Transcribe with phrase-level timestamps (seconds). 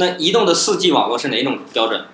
[0.00, 2.06] 那移动的四 G 网络是哪种标准？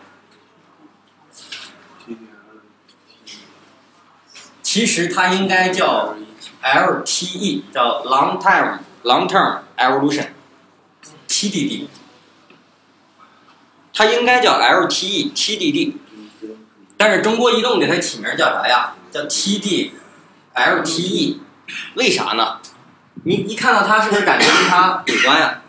[4.60, 6.16] 其实它应该叫
[6.64, 10.26] LTE，叫 Long Term Long Term Evolution
[11.28, 11.86] TDD。
[13.94, 15.94] 它应该叫 LTE TDD，
[16.96, 18.94] 但是中国移动给它起名叫啥呀？
[19.12, 19.92] 叫 TD
[20.54, 21.38] LTE，
[21.94, 22.58] 为啥呢？
[23.22, 25.60] 你一看到它是不是感觉跟它有关呀？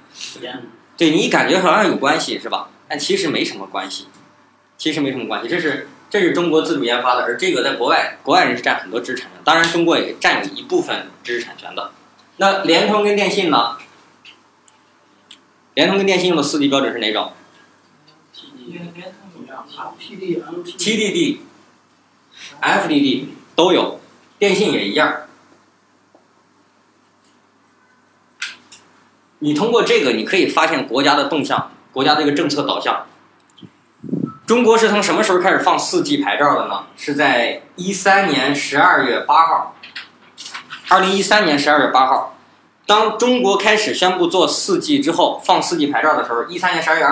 [0.98, 2.70] 对你感觉好像有关系是吧？
[2.90, 4.08] 但其实没什么关系，
[4.78, 5.48] 其实没什么关系。
[5.48, 11.92] 这是这是中国自主研发的，而这个在国外国外人是占很多知识产权，当然中国也占有一部分知识产权的。
[12.38, 13.78] 那联通跟电信呢？
[15.74, 17.34] 联通跟电信用的四 G 标准是哪种
[20.78, 21.38] ？TDD、
[22.62, 24.00] FDD 都有，
[24.40, 25.27] 电信也一样。
[29.40, 33.06] 你通过这个，你可以发现国家的动向，国家的一个政策导向。
[34.46, 36.86] 中国是从什么时候开始放四 G 牌照的呢？
[36.96, 39.76] 是在一三年十二月八号。
[40.90, 42.38] 二零一三年十二月八号，
[42.86, 47.06] 当中国开始宣布做四 G 之后，放四 G 牌照的时候，一三年十二月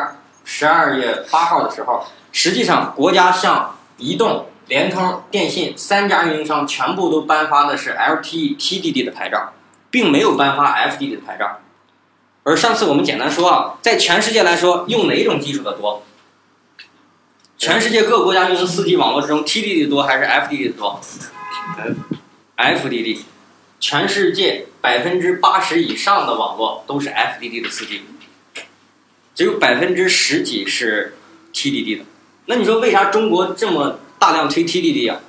[0.46, 9.52] 十二月八号的时候，实际上国家向移动、联通、电信三家运营商全部都颁发的是 LTE TDD 的牌照，
[9.92, 11.60] 并没有颁发 FDD 的牌照。
[12.46, 16.04] 而上次我们简单说啊，在全世界来说，用哪种技术的多？
[17.58, 21.02] 全世界各国家用的 4G 网络之中，TDD 多还是 FDD 多
[22.56, 23.22] ？FDD，
[23.80, 28.02] 全世界百分之八十以上的网络都是 FDD 的 4G，
[29.34, 31.18] 只有百分之十几是
[31.52, 32.06] TDD 的。
[32.46, 35.22] 那你说为啥中国这么大量推 TDD 啊？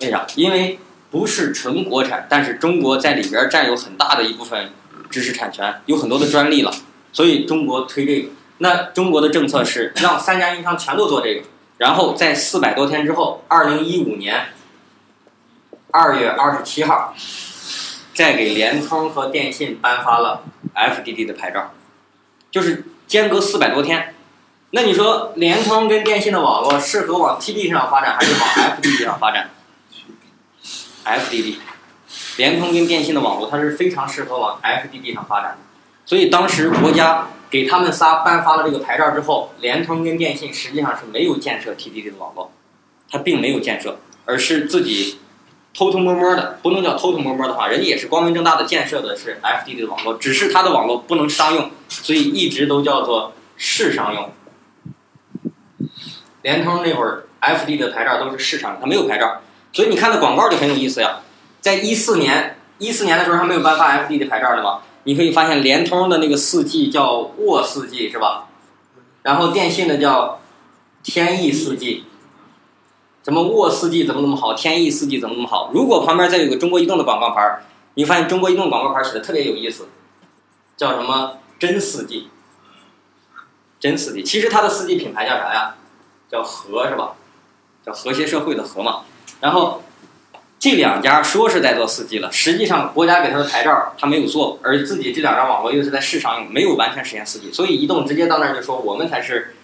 [0.00, 0.26] 为啥？
[0.34, 0.80] 因为
[1.12, 4.72] 不是纯国产，但是中国在里边占有很大的一部分。
[5.10, 6.72] 知识产权有很多的专利了，
[7.12, 8.28] 所以中国推这个。
[8.58, 11.42] 那中国的政策是让三家运营商全都做这个，
[11.76, 14.46] 然后在四百多天之后，二零一五年
[15.90, 17.14] 二月二十七号，
[18.14, 20.44] 再给联通和电信颁发了
[20.74, 21.74] FDD 的牌照，
[22.50, 24.14] 就是间隔四百多天。
[24.70, 29.50] 那你说联通跟电信的网络适合往 TD 上发展，还是往 FDD 上发展
[31.04, 31.56] ？FDD。
[32.36, 35.58] 联通跟电信的网络，它是非常适合往 FDD 上发展的，
[36.04, 42.52] 所以当时国家给他们仨颁发了这个牌照之后，联通跟电信实际上是没有建设 TDD 的网络，
[43.10, 45.18] 它并没有建设，而是自己
[45.72, 54.30] 偷偷摸摸的，不能叫偷偷摸摸的话，人家也是光明正大的建设的是 FDD 的网络，只是它的网络不能商用，所以一直都叫做市商用。
[56.42, 59.40] 联通那会儿 FDD 的牌照都是市商，它没有牌照，
[59.72, 61.20] 所以你看的广告就很有意思呀。
[61.66, 64.82] 在一四年，一四年的时候还没有颁发 F D 的牌照的嘛？
[65.02, 68.46] 你可以发现联通的那个四 G 叫沃四 G 是吧？
[69.24, 70.38] 然后电信的叫
[71.02, 72.04] 天翼四 G，
[73.24, 74.54] 什么沃四 G 怎么怎么好？
[74.54, 75.72] 天翼四 G 怎么怎么好？
[75.74, 77.58] 如果旁边再有个中国移动的广告牌，
[77.94, 79.88] 你发现中国移动广告牌写的特别有意思，
[80.76, 82.28] 叫什么真四 G？
[83.80, 85.74] 真四 G，其实它的四 G 品牌叫啥呀？
[86.30, 87.14] 叫和是吧？
[87.84, 89.00] 叫和谐社会的和嘛？
[89.40, 89.82] 然后。
[90.58, 99.54] 这两家说是在做四 G 了，实际上国家给他的牌照他没有做，而自己这两张网络又是在市场用，没有完全实现四 G，所以移动直接到那儿就说我们才是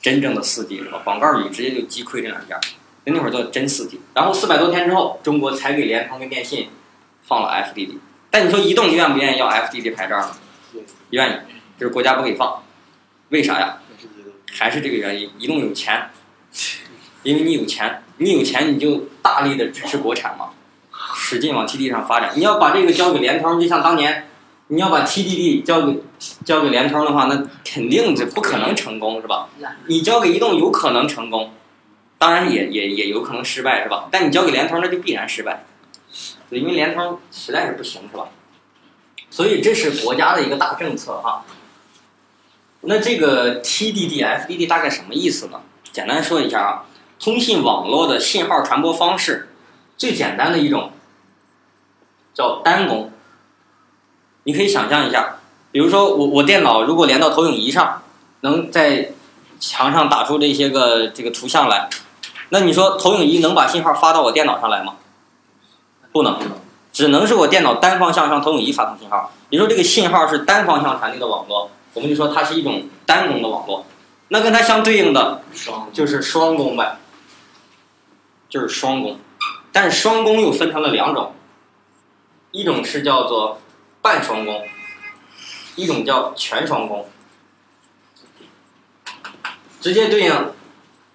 [0.00, 1.00] 真正的四 G，是吧？
[1.04, 2.60] 广告语直接就击溃这两家，
[3.04, 6.68] 那会儿做真四 G，然后四百多天之后，中国才给联通跟电信
[7.22, 7.96] 放了 FDD，
[8.30, 10.36] 但你说移动愿不愿意要 FDD 牌照呢？
[11.10, 11.32] 愿意，
[11.80, 12.62] 就是国家不给放，
[13.30, 13.78] 为啥呀？
[14.52, 16.10] 还是这个原因，移动有钱。
[17.22, 20.50] 因为你有钱，你有钱你就大力的支持国产嘛，
[21.14, 22.32] 使劲往 T D 上发展。
[22.36, 24.28] 你要把这个交给联通，就像当年
[24.68, 26.02] 你要把 TDD 交给
[26.44, 29.48] 交给联通的话，那肯定这不可能成功，是吧？
[29.86, 31.52] 你交给移动有可能成功，
[32.18, 34.08] 当然也也也有可能失败，是吧？
[34.10, 35.64] 但你交给联通，那就必然失败，
[36.50, 38.28] 因为联通实在是不行，是吧？
[39.30, 41.44] 所以这是国家的一个大政策哈。
[42.82, 45.60] 那这个 TDD、FDD 大概什么意思呢？
[45.92, 46.84] 简单说一下啊。
[47.22, 49.48] 通信网络的信号传播方式，
[49.96, 50.90] 最简单的一种
[52.34, 53.12] 叫单工。
[54.42, 55.36] 你可以想象一下，
[55.70, 58.02] 比如说我我电脑如果连到投影仪上，
[58.40, 59.12] 能在
[59.60, 61.88] 墙上打出这些个这个图像来，
[62.48, 64.96] 那你说投影仪能把信号发到我电脑上来吗？
[66.10, 66.36] 不能，
[66.92, 69.30] 只能是我电脑单方向向投影仪发送信号。
[69.50, 73.86] 你说这个信号是单方向传递的网络，我们就说它是一种单工的网络。
[74.26, 75.42] 那跟它相对应的
[75.92, 76.96] 就是双工呗。
[78.52, 79.18] 就是双工，
[79.72, 81.34] 但是双工又分成了两种，
[82.50, 83.62] 一种是叫做
[84.02, 84.68] 半双工，
[85.74, 87.08] 一种叫全双工。
[89.80, 90.52] 直接对应，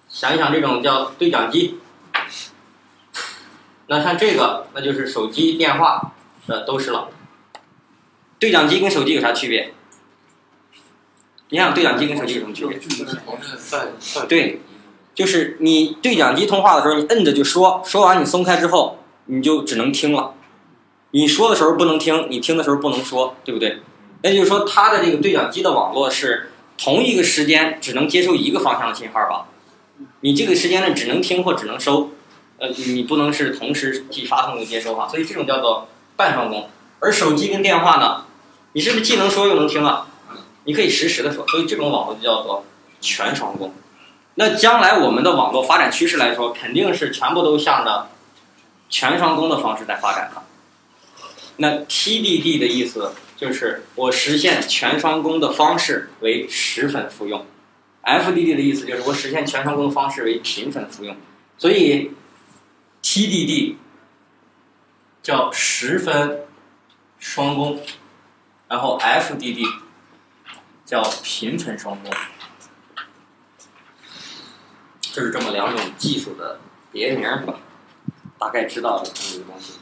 [0.08, 1.78] 想一想这种叫对讲机。
[3.86, 6.12] 那像这个，那就是手机电话
[6.48, 7.08] 呃都是了。
[8.40, 9.72] 对讲机跟手机有啥区别？
[11.50, 12.80] 你想对讲机跟手机有什么区别？
[14.28, 14.60] 对，
[15.18, 20.34] 就是你对讲机通话的时候，你摁着就说，说完你松开之后，你就只能听了。
[21.10, 23.78] 你说的时候不能听，你听的时候不能说，对不对？
[24.22, 29.48] 那就是说，它的这个对讲机的网络是同一个时间只能接收一个方向的信号吧？
[30.20, 32.10] 你这个时间呢，只能听或只能收，
[32.58, 35.08] 呃，你不能是同时既发送又接收哈。
[35.08, 36.70] 所以这种叫做半双工。
[37.00, 38.24] 而手机跟电话呢，
[38.72, 40.06] 你是不是既能说又能听啊？
[40.62, 42.64] 你可以实时的说，所以这种网络就叫做
[43.00, 43.72] 全双工。
[44.40, 48.08] 那将来我们的网络发展趋势来说，肯定是全部都向着
[48.88, 50.42] 全双工的方式在发展的。
[51.56, 57.44] 那 TDD 的意思就是我实现全双工的方式为十分复用
[58.04, 61.16] ，FDD 的意思就是我实现全双工的方式为频分复用。
[61.56, 62.12] 所以
[63.02, 63.74] TDD
[65.20, 66.42] 叫十分
[67.18, 67.82] 双工，
[68.68, 69.66] 然后 FDD。
[70.84, 72.10] 叫频分双工，
[75.18, 76.60] 就是这么两种技术的
[76.92, 77.54] 别名吧，
[78.38, 79.72] 大概知道了这个东西。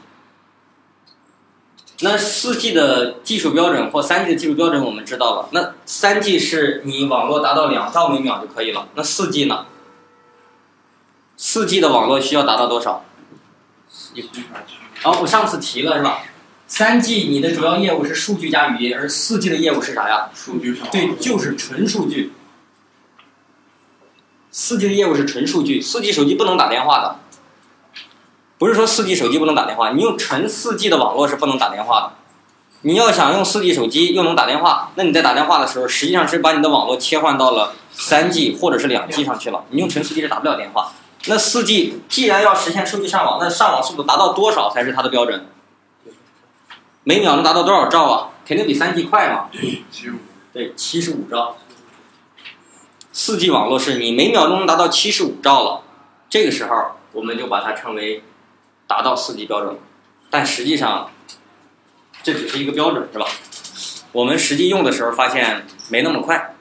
[1.99, 9.67] 那四 G 的技术标准或三 G 的技术标准我们知道了，那三 G 是你网络达到两兆每秒就可以了，那四 G 呢？
[11.35, 13.05] 四 G 的网络需要达到多少？
[15.03, 16.23] 哦，我上次提了是吧？
[16.65, 20.31] 三 G 你的主要业务是数据加语音，而四 G 的业务是啥呀？
[20.33, 22.33] 数据对，就是纯数据。
[24.59, 27.17] 四 G 的业务是纯数据，四 G 手机不能打电话的。
[28.57, 32.13] 不是说四 G 手机不能打电话，你用纯四 G 的网络是不能打电话的。
[32.81, 39.63] 你要想用四 G 手机又能打电话，那你在打电话的时候，实际上是把你的网络切换到了三 G 或者是两 G 上去了。
[39.69, 40.91] 你用纯四 G 是打不了电话。
[41.27, 45.45] 那四 G 既然要实现数据上网，那上网速度达到多少才是它的标准？
[47.03, 48.29] 每秒能达到多少兆啊？
[48.43, 49.49] 肯定比三 G 快嘛。
[49.51, 50.15] 对，七十五。
[50.51, 51.57] 对，七十五兆。
[53.19, 55.81] 四 G 网络是你每秒钟能达到七十五兆了，
[56.29, 58.21] 这个时候我们就把它称为
[58.85, 59.75] 达到四 G 标准。
[60.29, 61.09] 但实际上，
[62.21, 63.25] 这只是一个标准，是吧？
[64.11, 66.53] 我们实际用的时候发现没那么快，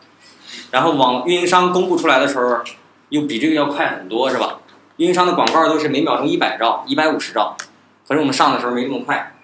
[0.70, 2.62] 然后网运营商公布出来的时候
[3.10, 4.60] 又比这个要快很多，是吧？
[4.96, 7.54] 运营商的广告都是每秒钟一百兆、一百五十兆，
[8.08, 9.36] 可是我们上的时候没那么快。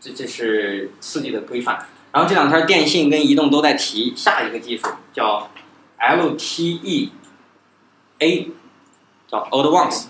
[0.00, 5.50] 这这是四 G 的规范，然后这两天电信跟移动都在提下一个技术，叫
[6.08, 7.10] LTE-A，
[9.26, 10.08] 叫 Old Ones，实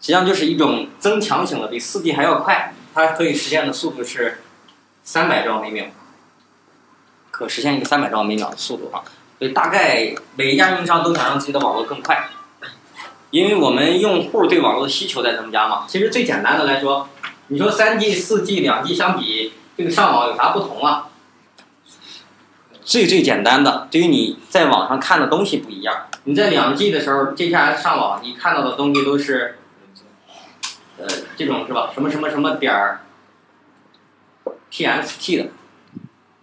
[0.00, 4.42] 际上就是一种增强型的，比四 G 还要快，它可以实现的速度是
[5.02, 5.86] 三百兆每秒，
[7.30, 9.02] 可实现一个三百兆每秒的速度啊！
[9.38, 12.28] 所以大概每一家运营商都想让自己的网络更快，
[13.30, 15.84] 因为我们用户对网络的需求在增加嘛。
[15.88, 17.08] 其实最简单的来说。
[17.48, 21.10] 你说三 G、四 G、两 G 相比，这个上网有啥不同啊？
[22.84, 26.06] 最最简单的，对于你在网上看的东西不一样。
[26.24, 29.58] 你在两 G 的时候，接下来上网，你看到的东西都是，
[30.98, 31.90] 呃，这种是吧？
[31.94, 33.00] 什么什么什么点儿
[34.70, 35.48] TXT 的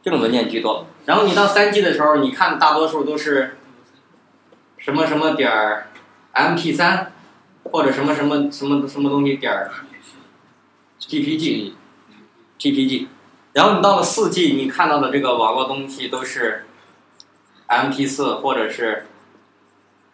[0.04, 0.88] 这种文件居多。
[1.06, 3.58] 然后你到三 G 的时候，你看的大多数都是
[4.78, 5.88] 什么什么点儿
[6.34, 7.08] MP3，
[7.66, 9.70] 或者什么什么什么什么东西点儿。
[11.00, 13.08] GPG，GPG，
[13.54, 16.66] 然后你到了四 G，你看到的这个网络东西都是
[17.68, 19.08] MP 四或者是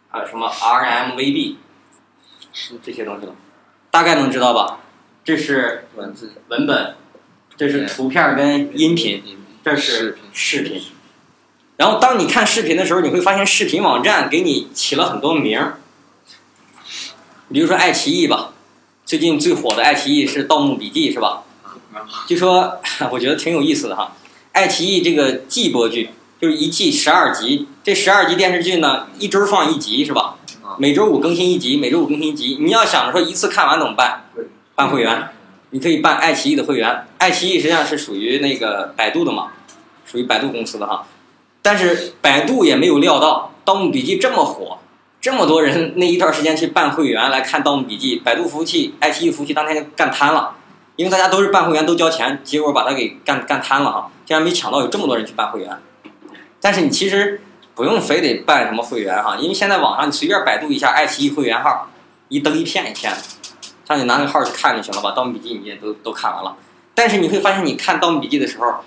[0.09, 1.55] 啊什么 RMVB，
[2.81, 3.35] 这些东西了，
[3.91, 4.79] 大概能知道吧？
[5.23, 6.95] 这是文字文本，
[7.57, 9.21] 这是图片跟音频，
[9.63, 10.81] 这是视频。
[11.75, 15.77] 然后当你看视频的时候，你会发现视频网站给你起了很多名儿，
[17.51, 18.53] 比如说爱奇艺吧。
[19.05, 21.43] 最近最火的爱奇艺是《盗墓笔记》，是吧？
[22.27, 22.79] 就说
[23.11, 24.15] 我觉得挺有意思的哈。
[24.51, 26.09] 爱奇艺这个季播剧
[26.41, 30.35] 就是一季十二集，这十二集电视剧呢，一周放一集，是吧？
[30.77, 32.57] 每周五更新一集，每周五更新一集。
[32.59, 34.25] 你要想着说一次看完怎么办？
[34.75, 35.29] 办会员，
[35.71, 37.07] 你可以办爱奇艺的会员。
[37.17, 39.47] 爱奇艺实际上是属于那个百度的嘛，
[40.05, 41.07] 属于百度公司的哈。
[41.61, 44.77] 但是百度也没有料到《盗墓笔记》这么火。
[45.19, 50.55] 这么多人那一段时间去办会员来看《盗墓笔记》，百度服务器、爱奇艺服务器当天就干瘫了，
[50.97, 55.79] 因为大家都是办会员都交钱，结果把它给干干瘫了哈，竟然没抢到有这么多人去办会员。
[56.59, 57.41] 但是你其实
[57.75, 61.87] 不用非得办什么会员哈，因为现在网上你随便百度一下爱奇艺会员号，
[62.27, 63.19] 一登一片一片的，
[63.87, 66.57] 像你拿个号去看就行了，吧《盗墓笔记》你也都都看完了。
[66.95, 68.83] 但是你会发现，你看《盗墓笔记》的时候，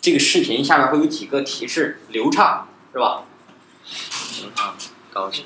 [0.00, 3.22] 这个视频下面会有几个提示：流畅，是吧？
[5.10, 5.44] 高清、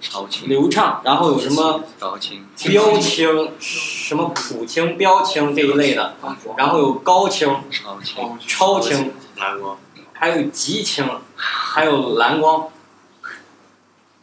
[0.00, 3.52] 超清、流畅，然后有什么高清、标清、
[4.08, 6.16] 什么普清、标清这一类的，
[6.56, 7.54] 然后有高清、
[8.46, 9.76] 超清、蓝光、
[10.14, 12.68] 还有极清，还有蓝光。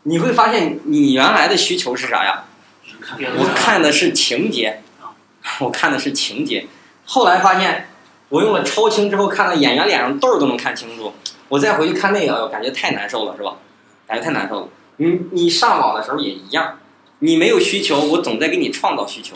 [0.01, 2.45] 你会发现，你原来的需求是啥呀？
[3.37, 4.81] 我看的是情节，
[5.59, 6.65] 我看的是情节。
[7.05, 7.89] 后来发现，
[8.29, 11.13] 我用了超清之后，看到演员脸上痘儿都能看清楚。
[11.47, 13.57] 我再回去看那个，感觉太难受了，是吧？
[14.07, 14.69] 感觉太难受了。
[14.97, 16.79] 你你上网的时候也一样，
[17.19, 19.35] 你没有需求，我总在给你创造需求。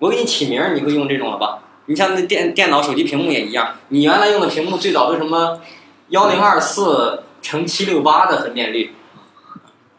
[0.00, 1.60] 我给你起名儿，你会用这种了吧？
[1.86, 5.60] 你像那电电脑、手机屏幕也一样，你原来用的屏幕最早都什么
[6.08, 8.94] 幺零二四乘七六八的分辨率，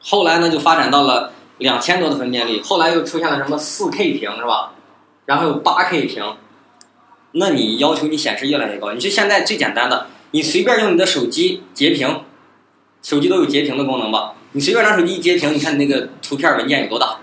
[0.02, 4.74] 后来呢就发展到了两千多的分辨率，后来又出现了什么四 K 屏是吧？
[5.26, 6.36] 然后有八 K 屏，
[7.34, 8.92] 那你要求你显示越来越高。
[8.94, 12.24] 你就现在最简单的，你随便用你的手机截屏，
[13.04, 14.34] 手机都有截屏的功能吧？
[14.54, 17.18] 你随便拿手机一截屏，你看你那个图片文件有多大？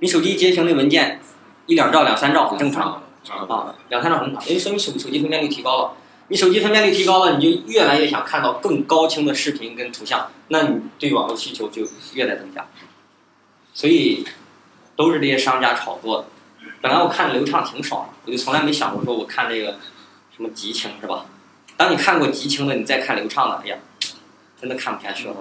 [0.00, 1.20] 你手机截屏那文件
[1.66, 5.92] 一两兆、两三兆很正常啊，两三兆很正常，因为说明手手机分辨率提高了。
[6.28, 12.66] 你手机分辨率提高了，你就越来越想看到更高清的视频跟图像，那你对网络需求就越在增加。
[13.72, 14.26] 所以
[14.96, 16.26] 都是这些商家炒作的。
[16.80, 19.78] 本来我看流畅挺爽的，我就从来没想过说我看这个
[20.34, 21.26] 什么极清是吧？
[21.76, 23.76] 当你看过极清的，你再看流畅的，哎呀，
[24.60, 25.34] 真的看不下去了。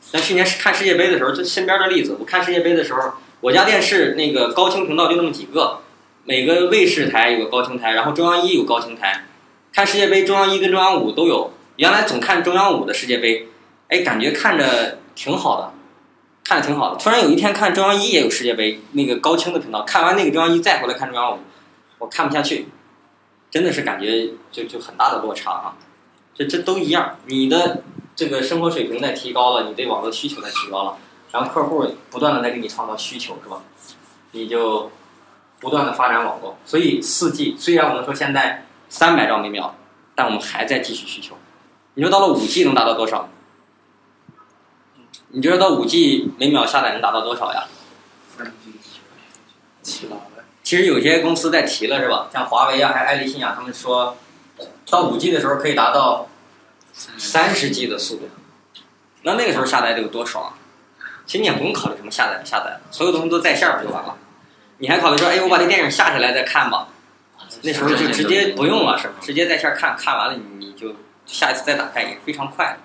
[0.00, 3.12] 像去年看世界杯的时候，就身边的例子，我看世界杯的时候，
[3.46, 5.78] 我家电视那个高清频道就那么几个，
[6.24, 9.24] 每个卫视台有个高清台，然后中央一有高清台。
[9.72, 11.52] 看世界杯，中央一跟中央五都有。
[11.76, 13.46] 原来总看中央五的世界杯，
[13.86, 15.72] 哎，感觉看着挺好的，
[16.42, 16.98] 看着挺好的。
[16.98, 21.38] 突然有一天看中央一也有世界杯，那个高清的频道，看完那个中央一再回来看中央五，
[21.98, 22.66] 我看不下去，
[23.48, 25.76] 真的是感觉就就很大的落差啊。
[26.34, 27.84] 这这都一样，你的
[28.16, 30.96] 这个生活水平在提高了，你对网络需求在提高了，
[31.36, 33.60] 然后客户不断的在给你创造需求，是吧？
[34.32, 34.90] 你就
[35.60, 36.56] 不断的发展网络。
[36.64, 38.64] 所以四 G 虽然我们说现在。
[38.88, 39.74] 三百兆每秒，
[40.14, 41.36] 但我们还在继续需求。
[41.94, 43.28] 你说到了五 G 能达到多少？
[45.30, 47.64] 你觉得到五 G 每秒下载能达到多少呀？
[49.82, 50.16] 七八
[50.62, 52.28] 其实有些公司在提了，是吧？
[52.32, 54.16] 像华为啊，还有爱立信啊，他们说
[54.88, 56.28] 到五 G 的时候可以达到
[57.18, 58.28] 三十 G 的速度。
[59.22, 60.54] 那那个时候下载得有多爽？
[61.26, 64.16] 其实你也不用考虑什么下载不下载，所有东西都在线不就完了。
[64.78, 66.88] 你还考虑说，哎，我把这电影下下来再看吧？
[67.62, 69.14] 那时候就直接不用了，是吧？
[69.20, 70.94] 直接在线看看完了，你就
[71.26, 72.76] 下一次再打开也非常快。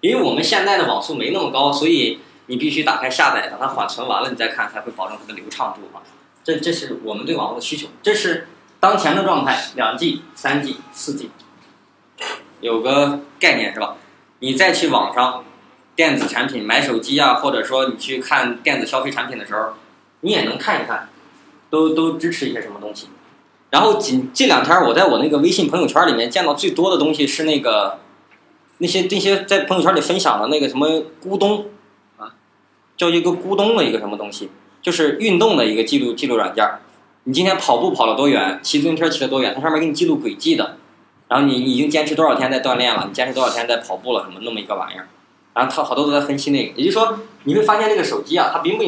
[0.00, 6.02] 因为我们现在的网速没那么高，所以你必须打开下载，等它缓存完了你再看，才会保证它的流畅度啊。
[6.44, 8.48] 这这是我们对网络的需求，这是
[8.80, 11.30] 当前的状态，两 G、三 G、四 G，
[12.60, 13.96] 有个概念是吧？
[14.38, 15.44] 你再去网上
[15.96, 19.70] 电子产品买手机啊，或者说你去看电子消费产品的时候，
[20.20, 21.08] 你也能看一看，
[21.70, 23.08] 都都支持一些什么东西。
[23.70, 27.98] 然后近这两天，我在我那个微信朋友圈里面见到最多的东西是那个，
[28.78, 30.86] 那些那些在朋友圈里分享的那个什么
[31.24, 31.66] 咕咚，
[32.18, 32.34] 啊，
[32.96, 34.50] 叫一个咕咚的一个什么东西，
[34.82, 36.68] 就是运动的一个记录记录软件。
[37.24, 40.76] 你今天跑步跑了多远，骑自行车骑了多远，它上面给你记录轨迹的。
[41.28, 45.08] 然后你已经坚持多少天在锻炼了，你坚持多少天在跑步了，什么那么一个玩意儿。
[45.56, 48.84] 然后他好多都在分析那个，也就是说你会发现这个手机啊，它并不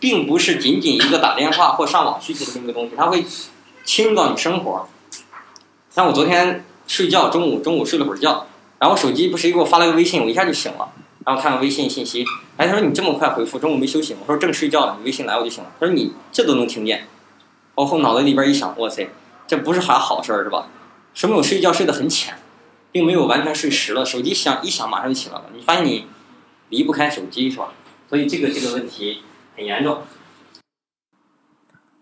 [0.00, 3.24] 并不是仅仅一个打电话或上网需求的这么一个东西，它会。
[3.88, 4.88] 侵入到你生活，
[5.94, 8.44] 像我昨天睡觉，中午中午睡了会儿觉，
[8.80, 10.88] 然后手机不是给我发了个微信，我一下就醒了，
[11.24, 12.24] 然后看看微信信息，
[12.56, 17.06] 哎，他说你这么快回复，中午没休息，我说正睡觉呢，你微信来我就醒了，他说你这都能听见，
[17.76, 19.08] 然后脑袋里边一想，哇塞，
[19.46, 20.66] 这不是啥好事儿是吧？
[21.14, 22.34] 说明我睡觉睡得很浅，
[22.96, 26.06] 并没有完全睡实了，手机响一响马上就起来了，你发现你
[26.70, 27.68] 离不开手机是吧？
[28.08, 29.18] 所以这个这个问题
[29.54, 29.98] 很严重。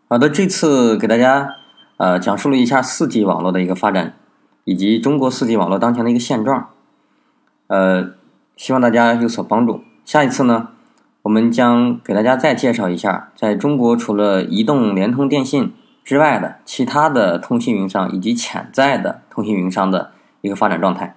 [0.07, 1.57] 好的，这次给大家。
[1.97, 4.17] 呃，讲述了一下四 G 网络的一个发展，
[4.65, 6.71] 以及中国四 G 网络当前的一个现状。
[7.69, 8.15] 呃，
[8.57, 9.85] 希望大家有所帮助。
[10.05, 10.71] 下一次呢，
[11.23, 15.73] 我们将给大家再介绍一下，在中国除了移动、联通、电信
[16.05, 20.11] 之外的其他的通信运营商以及潜在的通信运营商的
[20.45, 21.17] 一个发展状态。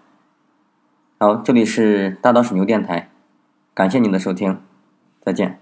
[1.19, 3.09] 好，这里是大岛水牛电台，
[3.73, 4.61] 感谢您的收听，
[5.19, 5.59] 再见。